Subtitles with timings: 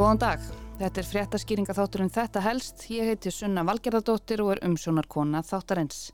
[0.00, 0.44] Góðan dag.
[0.80, 2.86] Þetta er fréttaskýringa þátturinn Þetta helst.
[2.88, 6.06] Ég heiti Sunna Valgerðardóttir og er umsjónarkona þáttarins.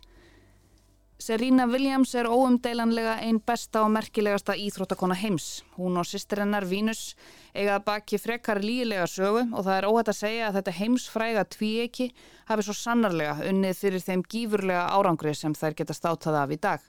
[1.23, 5.62] Serena Williams er óumdeilanlega einn besta og merkilegasta íþróttakona heims.
[5.79, 7.14] Hún og sýstirinnar Vínus
[7.54, 12.11] eiga baki frekar lílega sögu og það er óhætt að segja að þetta heimsfræga tvíeki
[12.50, 16.82] hafi svo sannarlega unnið fyrir þeim gífurlega árangri sem þær geta státað af í dag.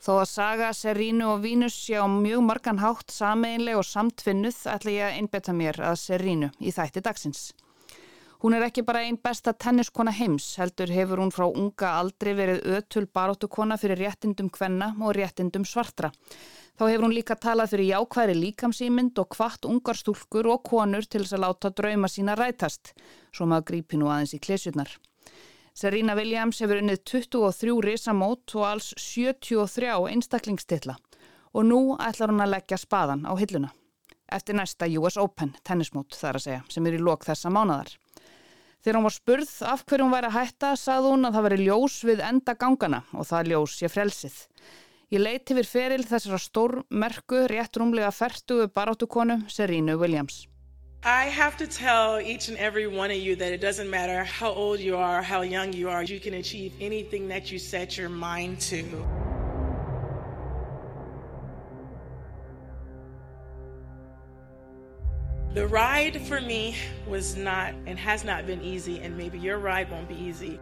[0.00, 5.02] Þó að saga Serínu og Vínus sjá mjög margan hátt sameinleg og samtfinnuð ætla ég
[5.04, 7.50] að einbeta mér að Serínu í þætti dagsins.
[8.40, 12.64] Hún er ekki bara einn besta tenniskona heims, heldur hefur hún frá unga aldrei verið
[12.78, 16.08] ötul baróttukona fyrir réttindum kvenna og réttindum svartra.
[16.80, 21.26] Þá hefur hún líka talað fyrir jákværi líkamsýmynd og hvart ungar stúlkur og konur til
[21.26, 22.94] þess að láta drauma sína rætast,
[23.36, 24.96] svo maður grípi nú aðeins í klesjurnar.
[25.74, 30.96] Serena Williams hefur unnið 23 risamót og alls 73 einstaklingstilla
[31.54, 33.70] og nú ætlar hún að leggja spaðan á hilluna.
[34.30, 37.90] Eftir næsta US Open tennismót þar að segja sem er í lok þessa mánadar.
[38.80, 41.64] Þegar hún var spurð af hverju hún væri að hætta sagði hún að það veri
[41.66, 44.38] ljós við enda gangana og það ljós ég frelsið.
[45.10, 50.46] Ég leiti fyrir feril þessara stórmerku rétt rúmlega fertugu baráttukonu Serena Williams.
[51.02, 54.52] I have to tell each and every one of you that it doesn't matter how
[54.52, 58.10] old you are, how young you are, you can achieve anything that you set your
[58.10, 58.82] mind to.
[65.54, 66.76] The ride for me
[67.08, 70.60] was not and has not been easy, and maybe your ride won't be easy.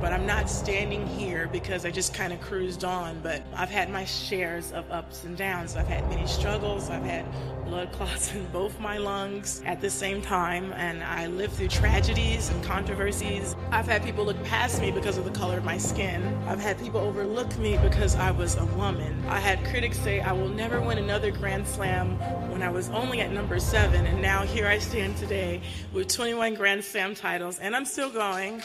[0.00, 3.20] But I'm not standing here because I just kind of cruised on.
[3.22, 5.76] But I've had my shares of ups and downs.
[5.76, 6.90] I've had many struggles.
[6.90, 7.24] I've had
[7.64, 10.72] blood clots in both my lungs at the same time.
[10.74, 13.56] And I lived through tragedies and controversies.
[13.70, 16.22] I've had people look past me because of the color of my skin.
[16.46, 19.24] I've had people overlook me because I was a woman.
[19.28, 22.18] I had critics say I will never win another Grand Slam
[22.50, 24.06] when I was only at number seven.
[24.06, 25.60] And now here I stand today
[25.92, 27.58] with 21 Grand Slam titles.
[27.58, 28.62] And I'm still going.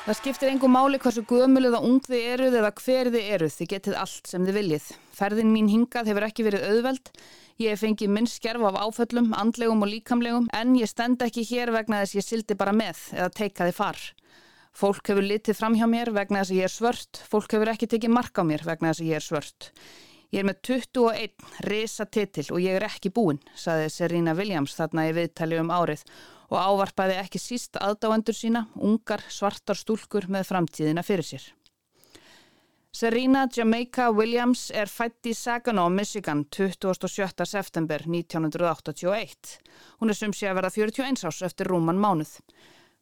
[0.00, 3.68] Það skiptir engum máli hversu gömul eða ung þið eruð eða hver þið eruð, þið
[3.72, 4.86] getið allt sem þið viljið.
[5.18, 7.10] Ferðin mín hingað hefur ekki verið auðveld,
[7.60, 11.74] ég hef fengið minn skerf af áföllum, andlegum og líkamlegum, en ég stend ekki hér
[11.76, 14.00] vegna þess ég sildi bara með eða teikaði far.
[14.72, 17.92] Fólk hefur litið fram hjá mér vegna þess að ég er svört, fólk hefur ekki
[17.92, 19.72] tekið mark á mér vegna þess að ég er svört.
[20.32, 25.10] Ég er með 21 resa titil og ég er ekki búinn, saði Serena Williams þarna
[25.10, 26.08] í viðtali um árið
[26.50, 31.46] og ávarpaði ekki síst aðdáendur sína, ungar svartar stúlkur með framtíðina fyrir sér.
[32.90, 37.46] Serena Jamaica Williams er fætt í Saginaw, Michigan 27.
[37.46, 39.52] september 1981.
[40.02, 42.32] Hún er sumsi að verða 41 ás eftir rúman mánuð.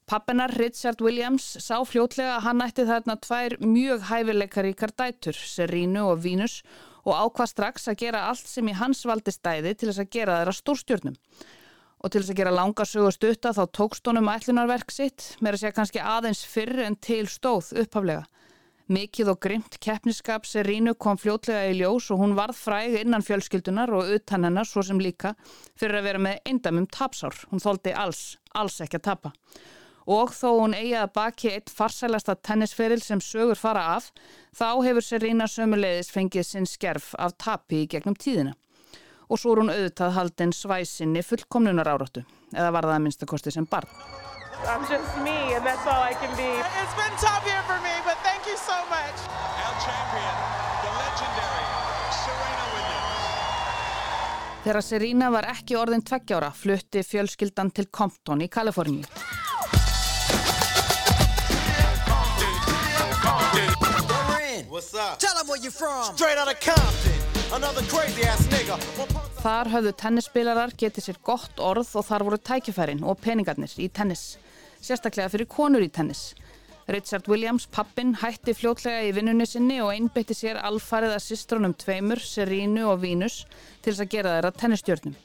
[0.09, 6.21] Pappinar Richard Williams sá fljótlega að hann ætti þarna tvær mjög hæfileikaríkar dætur, Serenu og
[6.25, 6.61] Venus
[7.09, 10.39] og ákvað strax að gera allt sem í hans valdi stæði til þess að gera
[10.43, 11.17] þeirra stórstjórnum
[11.99, 15.63] og til þess að gera langa sögu stutta þá tókst honum ætlunarverk sitt með að
[15.63, 18.27] segja kannski aðeins fyrr en til stóð upphaflega.
[18.89, 23.91] Mikið og grimt keppniskap Serínu kom fljótlega í ljós og hún varð fræg innan fjölskyldunar
[23.93, 25.35] og utan hennar svo sem líka
[25.77, 27.37] fyrir að vera með eindamum tapsár.
[27.51, 28.23] Hún þóldi alls,
[28.57, 29.35] alls ekki að tapa.
[30.09, 34.09] Og þó hún eigi að baki eitt farsælasta tennisferil sem sögur fara af,
[34.57, 38.57] þá hefur Serína sömulegis fengið sinn skerf af tapi í gegnum tíðina
[39.29, 42.25] og svo er hún auðvitað haldinn svæsinni fullkomnunar áráttu,
[42.55, 43.89] eða var það að minnstakosti sem barn.
[44.67, 46.49] I'm just me and that's all I can be.
[46.83, 49.17] It's been tough here for me, but thank you so much.
[49.63, 50.35] Our champion,
[50.83, 51.67] the legendary
[52.25, 54.65] Serena Williams.
[54.65, 59.07] Þegar Serena var ekki orðin tveggjára, flutti fjölskyldan til Compton í Kaliforníu.
[64.69, 65.19] What's up?
[65.19, 66.17] Tell them where you're from.
[66.17, 67.28] Straight out of Compton.
[69.39, 74.37] Þar höfðu tennisspilarar getið sér gott orð og þar voru tækifærin og peningarnir í tennis,
[74.85, 76.35] sérstaklega fyrir konur í tennis.
[76.93, 82.21] Richard Williams, pappin, hætti fljótlega í vinnunni sinni og einbytti sér alfarið að systrunum tveimur,
[82.21, 83.43] Serínu og Vínus,
[83.81, 85.17] til þess að gera þeirra tennistjórnum.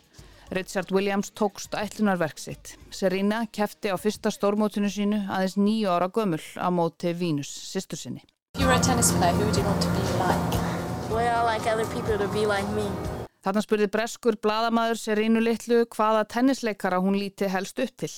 [0.56, 2.78] Richard Williams tókst ætlunarverk sitt.
[2.92, 8.24] Serína kefti á fyrsta stórmótinu sínu aðeins nýju ára gömul á móti Vínus, sýstur sinni.
[11.14, 12.88] Well, like other people to be like me.
[13.46, 18.10] Þarna spurði breskur bladamæður Serínu Littlu hvaða tennisleikara hún líti helst upp til.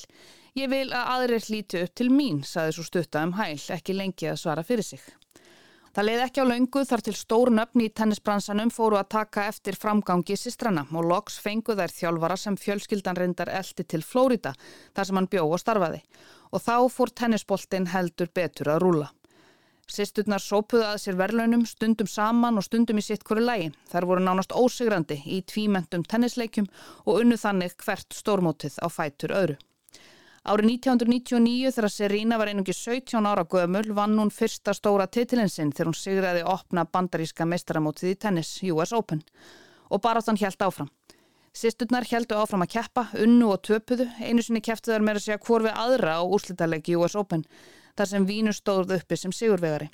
[0.55, 4.29] Ég vil að aðrir líti upp til mín, saði svo stutta um hæl, ekki lengi
[4.31, 5.01] að svara fyrir sig.
[5.95, 9.75] Það leiði ekki á laungu þar til stór nöfni í tennisbransanum fóru að taka eftir
[9.79, 14.51] framgangi sístrana og loks fengu þær þjálfara sem fjölskyldan reyndar eldi til Flórida,
[14.95, 16.03] þar sem hann bjó og starfaði.
[16.51, 19.14] Og þá fór tennisboltin heldur betur að rúla.
[19.85, 23.67] Sisturnar sópuðu að sér verlaunum stundum saman og stundum í sitt hverju lægi.
[23.91, 26.65] Þar voru nánast ósigrandi í tvímentum tennisleikjum
[27.05, 29.57] og unnu þannig hvert stórmótið á fætur öðru.
[30.45, 35.89] Árið 1999 þegar Serena var einungi 17 ára gömul vann hún fyrsta stóra titilinsinn þegar
[35.89, 39.23] hún sigraði opna bandaríska meistaramótið í tennis US Open
[39.89, 40.91] og baráttan hjælt áfram.
[41.55, 45.41] Sisturnar heldu áfram að keppa, unnu og töpuðu, einu sinni kepptu þar með að segja
[45.47, 47.45] hvort við aðra á úslítalegi US Open
[47.97, 49.89] þar sem Vínur stóð uppi sem sigurvegari.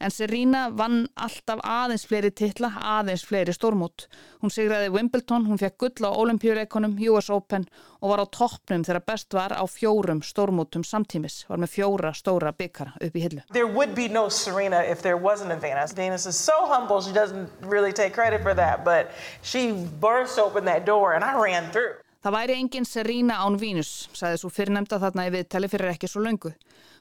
[0.00, 4.06] En Serena vann alltaf aðeins fleiri titla, aðeins fleiri stórmút.
[4.40, 7.66] Hún sigraði Wimbledon, hún fekk gull á olimpíuleikonum, US Open
[8.00, 11.42] og var á toppnum þegar best var á fjórum stórmútum samtímis.
[11.50, 13.44] Var með fjóra stóra byggara upp í hillu.
[13.52, 15.92] There would be no Serena if there wasn't a Venus.
[15.92, 19.12] Venus is so humble, she doesn't really take credit for that, but
[19.42, 22.00] she burst open that door and I ran through.
[22.20, 26.20] Það væri engin Serena án Vínus, sagði svo fyrirnemda þarna í viðtali fyrir ekki svo
[26.20, 26.50] löngu.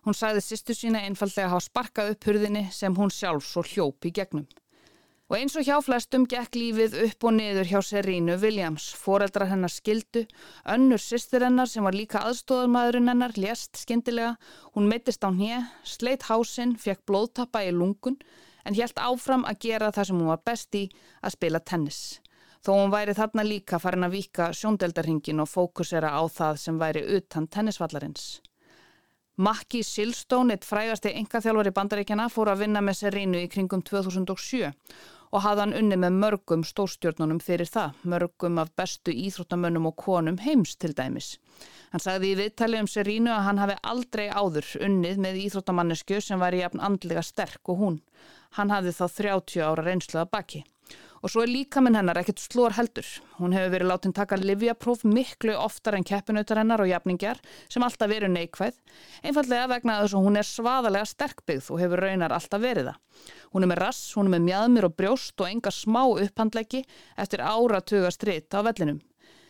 [0.08, 4.08] Hún sagði sýstu sína einfallega að hafa sparkað upp hurðinni sem hún sjálf svo hljóp
[4.08, 4.46] í gegnum.
[5.30, 9.70] Og eins og hjá flestum gekk lífið upp og niður hjá Serínu Williams, foreldrar hennar
[9.70, 10.24] skildu,
[10.64, 14.38] önnur sýstir hennar sem var líka aðstóðarmadurinn hennar, lést skindilega,
[14.74, 18.18] hún mittist á hnið, sleitt hásinn, fekk blóðtappa í lungun
[18.64, 20.88] en helt áfram að gera það sem hún var best í
[21.22, 22.02] að spila tennis.
[22.60, 27.06] Þó hún væri þarna líka farin að vika sjóndeldarhingin og fókusera á það sem væri
[27.16, 28.42] utan tennisvallarins.
[29.40, 34.74] Makki Silstone, eitt frægasti engaþjálfari bandaríkjana, fór að vinna með Serínu í kringum 2007
[35.30, 40.40] og hafði hann unni með mörgum stórstjórnunum fyrir það, mörgum af bestu íþróttamönnum og konum
[40.44, 41.38] heims til dæmis.
[41.94, 46.42] Hann sagði í viðtali um Serínu að hann hafi aldrei áður unnið með íþróttamannesku sem
[46.42, 48.02] væri jafn andlega sterk og hún.
[48.58, 50.66] Hann hafði þá 30 ára reynslu að baki.
[51.20, 53.08] Og svo er líka minn hennar ekkert slór heldur.
[53.40, 58.12] Hún hefur verið látin taka livjapróf miklu oftar en keppinautar hennar og jafningjar sem alltaf
[58.12, 58.80] verið neikvæð,
[59.24, 63.04] einfallega vegna þess að hún er svaðalega sterkbyggð og hefur raunar alltaf verið það.
[63.54, 66.84] Hún er með rass, hún er með mjadmir og brjóst og enga smá upphandleggi
[67.20, 69.02] eftir áratuga stritt á vellinum.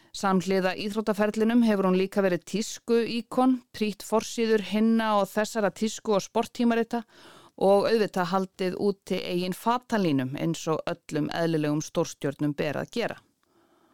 [0.09, 6.23] Samhliða íþróttaferlinum hefur hún líka verið tísku íkon, prít forsýður, hinna og þessara tísku og
[6.25, 13.17] sporttímarita og auðvitað haldið úti eigin fatalínum eins og öllum eðlilegum stórstjórnum ber að gera.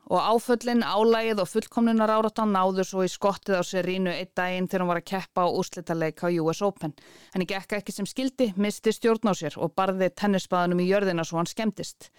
[0.06, 4.84] Og áföllin, álægið og fullkomnunar áratan náður svo í skottið á Serínu eitt daginn þegar
[4.84, 6.94] hún var að keppa á úslítaleg á US Open.
[7.34, 11.42] Henni gekka ekki sem skildi, misti stjórn á sér og barði tennisbaðanum í jörðina svo
[11.42, 12.12] hann skemmtist.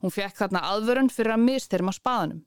[0.00, 2.46] Hún fekk þarna aðvörun fyrir að mistyrma spaðanum.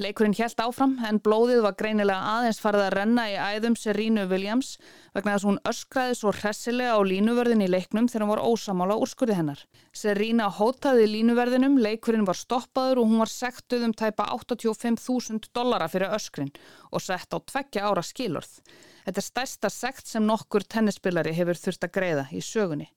[0.00, 4.70] Leikurinn helt áfram en blóðið var greinilega aðeins farið að renna í æðum Serínu Williams
[5.12, 8.96] vegna þess að hún öskraði svo hressilega á línuverðin í leiknum þegar hún var ósamála
[8.96, 9.60] úrskurði hennar.
[9.92, 16.16] Serína hótaði línuverðinum, leikurinn var stoppaður og hún var sektuð um tæpa 85.000 dollara fyrir
[16.16, 16.54] öskrin
[16.88, 18.56] og sett á tveggja ára skilorð.
[19.04, 22.88] Þetta er stærsta sekt sem nokkur tennisspilari hefur þurft að greiða í sögunni.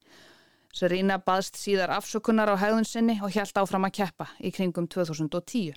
[0.72, 5.74] Serína baðst síðar afsökunar á hegðun sinni og helt áfram að keppa í kringum 2010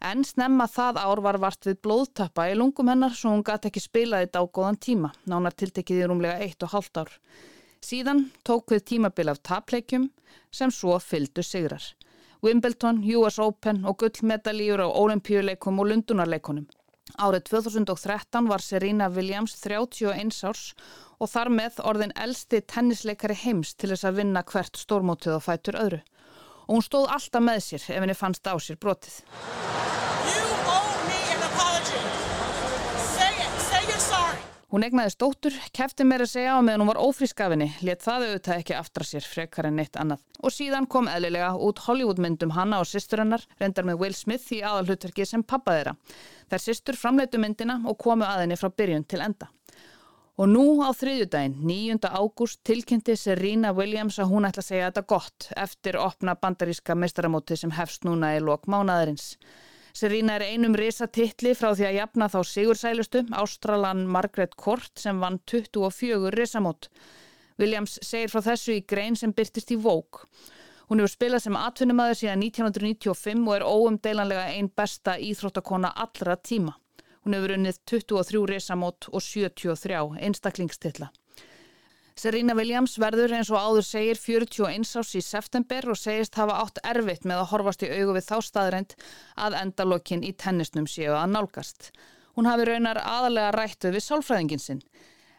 [0.00, 3.82] en snemma það ár var vart við blóðtappa í lungum hennar svo hún gæti ekki
[3.84, 7.12] spila þetta á góðan tíma, nánar tiltekið í rúmlega eitt og halvt ár.
[7.84, 10.10] Síðan tók við tímabil af tapleikjum
[10.52, 11.84] sem svo fyldu sigrar.
[12.42, 16.66] Wimbledon, US Open og gullmedalíur á olimpíuleikum og lundunarleikunum.
[17.18, 20.70] Árið 2013 var Serena Williams 31 árs
[21.20, 25.80] og þar með orðin elsti tennisleikari heims til þess að vinna hvert stórmótið og fætur
[25.80, 26.00] öðru.
[26.70, 29.16] Og hún stóð alltaf með sér ef henni fannst á sér brotið.
[34.70, 38.76] Hún egnaði stóttur, kefti að segja á meðan hún var ófrískafinni, let það auðvitað ekki
[38.78, 40.22] aftra sér frekar en neitt annað.
[40.46, 45.26] Og síðan kom eðlilega út Hollywoodmyndum hanna og sýsturinnar, reyndar með Will Smith í aðalhutverki
[45.26, 45.96] sem pappa þeirra.
[46.54, 49.50] Þær sýstur framleitu myndina og komu aðinni frá byrjun til enda.
[50.40, 52.08] Og nú á þriðjudaginn, 9.
[52.16, 57.58] ágúst, tilkynnti Serena Williams að hún ætla að segja þetta gott eftir opna bandaríska mestaramóti
[57.60, 59.34] sem hefst núna í lok mánaðarins.
[59.92, 65.42] Serena er einum risatittli frá því að jafna þá sigursælustu, Ástralan Margaret Court sem vann
[65.44, 66.88] 24 risamót.
[67.60, 70.24] Williams segir frá þessu í grein sem byrtist í Vogue.
[70.88, 76.80] Hún hefur spilað sem atvinnumæður síðan 1995 og er óumdeilanlega einn besta íþróttakona allra tíma.
[77.24, 81.10] Hún hefur unnið 23 risamót og 73 einstaklingstilla.
[82.20, 86.80] Serena Williams verður eins og áður segir 41 ás í september og segist hafa átt
[86.84, 88.96] erfitt með að horfast í augu við þá staðrænt
[89.40, 91.88] að endalokkin í tennisnum séu að nálgast.
[92.36, 94.82] Hún hafi raunar aðalega rættu við sálfræðingin sinn.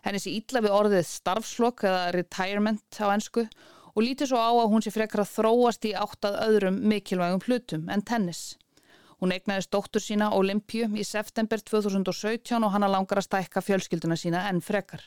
[0.02, 3.46] Henni sé ítla við orðið starfslokk eða retirement á ennsku
[3.92, 7.90] og lítið svo á að hún sé frekar að þróast í áttað öðrum mikilvægum hlutum
[7.94, 8.56] en tennis.
[9.22, 14.18] Hún eignaðist dóttur sína Olympju í september 2017 og hann að langar að stækka fjölskylduna
[14.18, 15.06] sína enn frekar.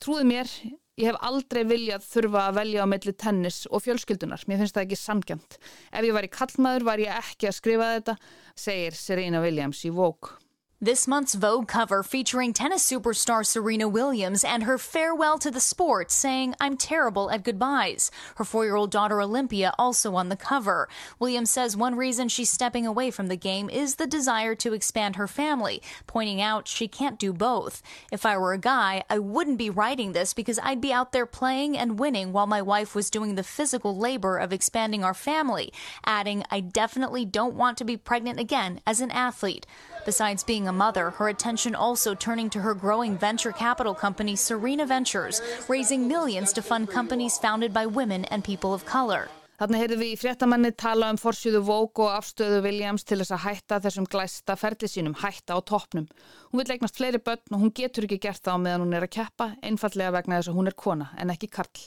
[0.00, 0.50] Trúði mér,
[0.94, 4.44] Ég hef aldrei viljað þurfa að velja á milli tennis og fjölskyldunar.
[4.46, 5.56] Mér finnst það ekki samkjönd.
[5.90, 8.14] Ef ég var í kallmaður var ég ekki að skrifa þetta,
[8.54, 10.43] segir Serena Williams í Vogue.
[10.84, 16.10] This month's Vogue cover featuring tennis superstar Serena Williams and her farewell to the sport,
[16.10, 18.10] saying, I'm terrible at goodbyes.
[18.34, 20.86] Her four year old daughter Olympia also on the cover.
[21.18, 25.16] Williams says one reason she's stepping away from the game is the desire to expand
[25.16, 27.80] her family, pointing out she can't do both.
[28.12, 31.24] If I were a guy, I wouldn't be writing this because I'd be out there
[31.24, 35.72] playing and winning while my wife was doing the physical labor of expanding our family,
[36.04, 39.66] adding, I definitely don't want to be pregnant again as an athlete.
[40.04, 44.84] Besides being a mother, her attention also turning to her growing venture capital company, Serena
[44.84, 49.28] Ventures, raising millions to fund companies founded by women and people of color.
[49.54, 53.44] Þannig heyrðum við í fréttamanni tala um forsjöðu Vók og afstöðu Williams til þess að
[53.44, 56.08] hætta þessum glæsta ferli sínum, hætta á toppnum.
[56.50, 59.06] Hún vil eignast fleiri börn og hún getur ekki gert það á meðan hún er
[59.06, 61.86] að keppa, einfallega vegna þess að hún er kona en ekki karl.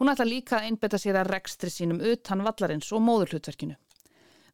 [0.00, 3.76] Hún ætla líka að einbeta sér að rekstri sínum utan vallarins og móðurhlutverkinu.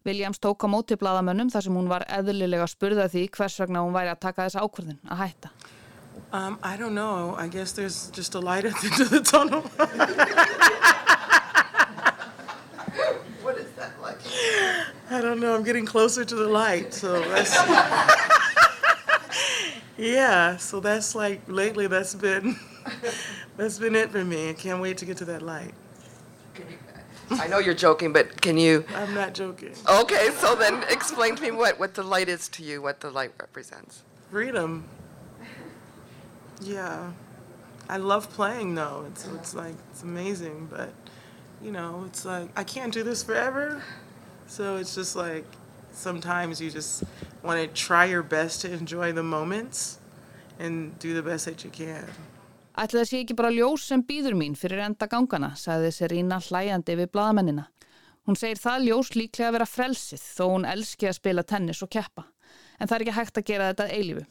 [0.07, 3.83] Williams tók á móti bladamönnum þar sem hún var eðlilega að spurða því hvers vegna
[3.85, 5.49] hún væri að taka þessa ákvörðin að hætta.
[6.33, 7.35] Um, I don't know.
[7.39, 9.63] I guess there's just a light at the end of the tunnel.
[13.43, 14.19] What is that like?
[15.11, 15.55] I don't know.
[15.55, 17.57] I'm getting closer to the light, so that's.
[19.97, 21.87] yeah, so that's like lately.
[21.87, 22.57] That's been
[23.57, 24.51] that's been it for me.
[24.51, 25.73] I can't wait to get to that light.
[27.31, 28.85] I know you're joking, but can you?
[28.95, 29.75] I'm not joking.
[29.89, 33.11] Okay, so then explain to me what, what the light is to you, what the
[33.11, 34.03] light represents.
[34.31, 34.85] Freedom.
[36.61, 37.13] Yeah,
[37.89, 39.05] I love playing though.
[39.09, 40.93] It's it's like it's amazing, but
[41.63, 43.83] you know, it's like I can't do this forever.
[44.47, 45.45] So it's just like
[45.93, 47.05] sometimes you just
[47.43, 49.99] want to try your best to enjoy the moments
[50.59, 52.07] and do the best that you can.
[52.79, 56.95] Ætli það sé ekki bara ljós sem býður mín fyrir enda gangana, sagði Serína hlæjandi
[57.01, 57.65] við bladamennina.
[58.29, 61.91] Hún segir það ljós líklega að vera frelsið þó hún elski að spila tennis og
[61.91, 62.29] keppa.
[62.79, 64.23] En það er ekki hægt að gera þetta eilifu,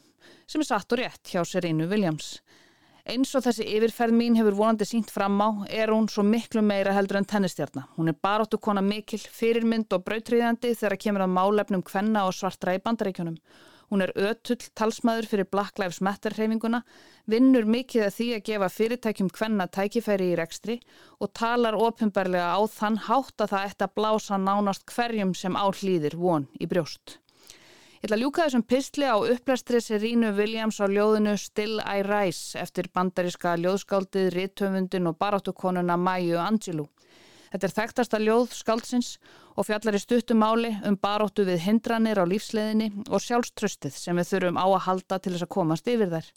[0.48, 2.30] sem er satt og rétt hjá Serínu Williams.
[3.08, 6.92] Eins og þessi yfirferð mín hefur vonandi sínt fram á er hún svo miklu meira
[6.96, 7.90] heldur en tennistjarnar.
[7.96, 12.76] Hún er baróttu kona mikil, fyrirmynd og brautriðandi þegar kemur að málefnum kvenna og svartra
[12.76, 13.36] í bandaríkjunum.
[13.88, 16.82] Hún er ötull talsmaður fyrir Black Lives Matter hreyfinguna,
[17.24, 20.76] vinnur mikið að því að gefa fyrirtækjum hvenna tækifæri í rekstri
[21.24, 25.64] og talar ofinbarlega á þann hátt að það ætti að blása nánast hverjum sem á
[25.72, 27.16] hlýðir von í brjóst.
[27.98, 32.60] Ég ætla að ljúka þessum pistli á upplæstri Serínu Williams á ljóðinu Still I Rise
[32.60, 36.86] eftir bandaríska ljóðskáldið, rittöfundin og baráttukonuna Maju Angelou.
[37.48, 39.14] Þetta er þekktasta ljóð skáldsins
[39.58, 44.30] og fjallar í stuttum máli um baróttu við hindranir á lífsleðinni og sjálfströstið sem við
[44.30, 46.28] þurfum á að halda til þess að komast yfir þær.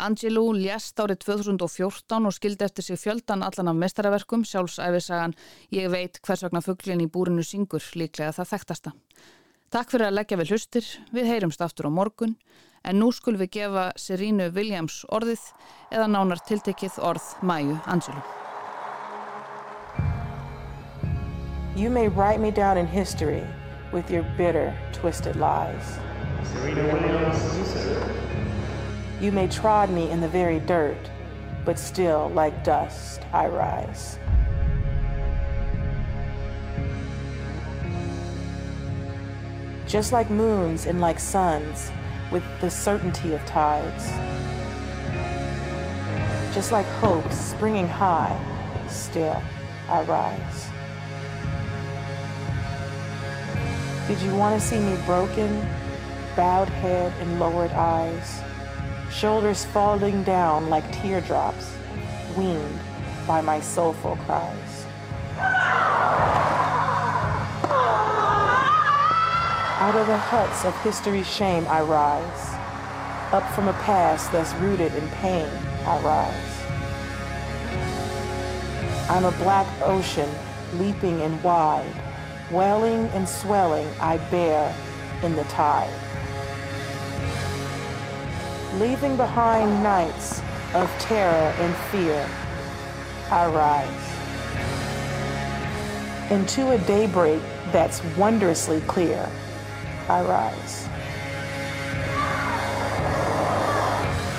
[0.00, 5.36] Angelou lést árið 2014 og skildi eftir sig fjöldan allan af mestaraverkum, sjálfsæfisagan
[5.76, 8.94] Ég veit hvers vegna fugglin í búrinu syngur, líklega það þekktasta.
[9.70, 12.34] Takk fyrir að leggja við hlustir, við heyrumst aftur á morgun,
[12.82, 15.50] en nú skulum við gefa Serínu Williams orðið
[15.92, 18.49] eða nánar tiltekið orð Mæju Angelou.
[21.80, 23.42] You may write me down in history
[23.90, 25.98] with your bitter, twisted lies.
[29.18, 30.98] You may trod me in the very dirt,
[31.64, 34.18] but still, like dust, I rise.
[39.86, 41.90] Just like moons and like suns,
[42.30, 44.10] with the certainty of tides.
[46.54, 48.38] Just like hope springing high,
[48.86, 49.40] still
[49.88, 50.69] I rise.
[54.10, 55.64] Did you want to see me broken,
[56.34, 58.42] bowed head and lowered eyes,
[59.08, 61.72] shoulders falling down like teardrops,
[62.36, 62.80] weaned
[63.24, 64.84] by my soulful cries?
[69.78, 72.54] Out of the huts of history's shame I rise,
[73.32, 75.48] up from a past that's rooted in pain
[75.86, 76.64] I rise.
[79.08, 80.28] I'm a black ocean
[80.80, 82.09] leaping and wide,
[82.50, 84.74] Welling and swelling I bear
[85.22, 85.88] in the tide.
[88.74, 90.42] Leaving behind nights
[90.74, 92.28] of terror and fear,
[93.30, 94.06] I rise.
[96.32, 97.40] Into a daybreak
[97.70, 99.30] that's wondrously clear,
[100.08, 100.88] I rise.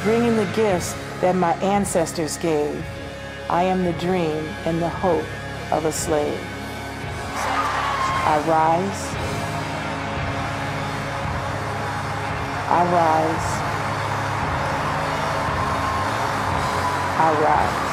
[0.04, 2.86] Bringing the gifts that my ancestors gave,
[3.50, 5.24] I am the dream and the hope
[5.72, 6.51] of a slave.
[8.32, 9.14] I rise.
[12.70, 13.48] I rise.
[17.20, 17.91] I rise.